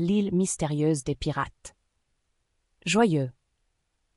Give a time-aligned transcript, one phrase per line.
[0.00, 1.76] l'île mystérieuse des pirates.
[2.86, 3.30] Joyeux.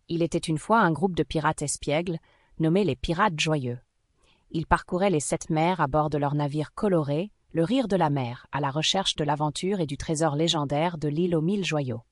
[0.07, 2.19] Il était une fois un groupe de pirates espiègles,
[2.57, 3.79] nommés les Pirates Joyeux.
[4.51, 8.09] Ils parcouraient les sept mers à bord de leur navire coloré, le rire de la
[8.09, 12.03] mer, à la recherche de l'aventure et du trésor légendaire de l'île aux mille joyaux.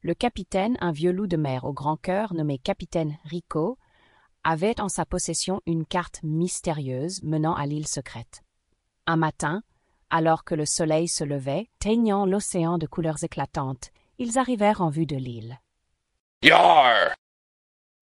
[0.00, 3.76] Le capitaine, un vieux loup de mer au grand cœur nommé capitaine Rico,
[4.42, 8.42] avait en sa possession une carte mystérieuse menant à l'île secrète.
[9.06, 9.62] Un matin,
[10.10, 15.06] alors que le soleil se levait, teignant l'océan de couleurs éclatantes, ils arrivèrent en vue
[15.06, 15.60] de l'île.
[16.42, 17.14] Yar!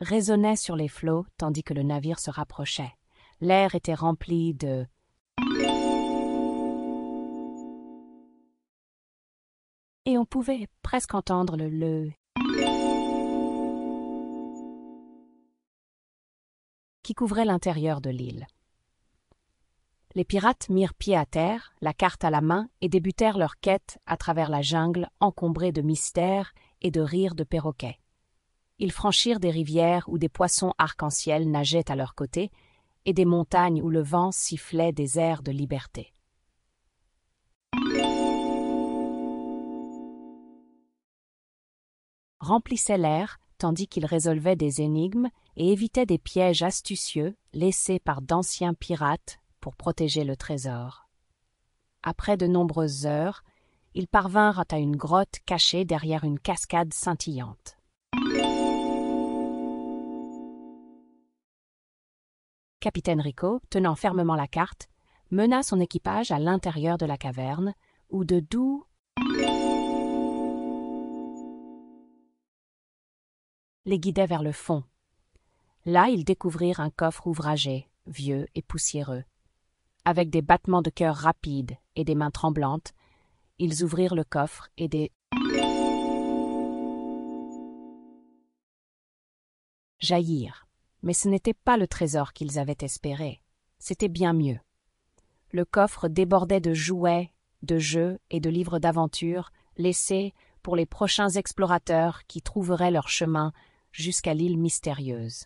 [0.00, 2.94] Résonnait sur les flots tandis que le navire se rapprochait.
[3.40, 4.86] L'air était rempli de
[10.04, 12.10] et on pouvait presque entendre le le
[17.02, 18.46] qui couvrait l'intérieur de l'île.
[20.18, 24.00] Les pirates mirent pied à terre, la carte à la main, et débutèrent leur quête
[24.04, 28.00] à travers la jungle encombrée de mystères et de rires de perroquets.
[28.80, 32.50] Ils franchirent des rivières où des poissons arc-en-ciel nageaient à leurs côtés,
[33.04, 36.12] et des montagnes où le vent sifflait des airs de liberté.
[42.40, 48.74] Remplissaient l'air tandis qu'ils résolvaient des énigmes et évitaient des pièges astucieux laissés par d'anciens
[48.74, 51.08] pirates pour protéger le trésor.
[52.02, 53.42] Après de nombreuses heures,
[53.94, 57.76] ils parvinrent à une grotte cachée derrière une cascade scintillante.
[62.80, 64.88] Capitaine Rico, tenant fermement la carte,
[65.30, 67.74] mena son équipage à l'intérieur de la caverne,
[68.10, 68.84] où de doux
[73.84, 74.84] les guidaient vers le fond.
[75.84, 79.24] Là, ils découvrirent un coffre ouvragé, vieux et poussiéreux.
[80.08, 82.94] Avec des battements de cœur rapides et des mains tremblantes,
[83.58, 85.12] ils ouvrirent le coffre et des
[89.98, 90.66] jaillirent.
[91.02, 93.42] Mais ce n'était pas le trésor qu'ils avaient espéré.
[93.78, 94.58] C'était bien mieux.
[95.50, 97.30] Le coffre débordait de jouets,
[97.60, 100.32] de jeux et de livres d'aventure laissés
[100.62, 103.52] pour les prochains explorateurs qui trouveraient leur chemin
[103.92, 105.44] jusqu'à l'île mystérieuse.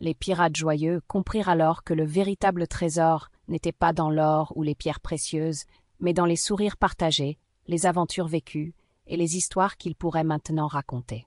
[0.00, 4.74] Les pirates joyeux comprirent alors que le véritable trésor n'était pas dans l'or ou les
[4.74, 5.64] pierres précieuses,
[6.00, 8.74] mais dans les sourires partagés, les aventures vécues
[9.06, 11.26] et les histoires qu'ils pourraient maintenant raconter.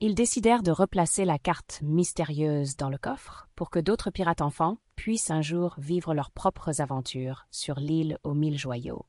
[0.00, 4.78] Ils décidèrent de replacer la carte mystérieuse dans le coffre pour que d'autres pirates enfants
[4.96, 9.04] puissent un jour vivre leurs propres aventures sur l'île aux mille joyaux.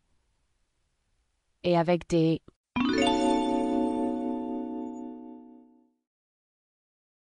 [1.63, 2.41] Et avec des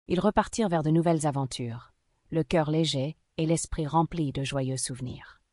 [0.08, 1.92] Ils repartirent vers de nouvelles aventures,
[2.30, 5.43] le cœur léger et l'esprit rempli de joyeux souvenirs.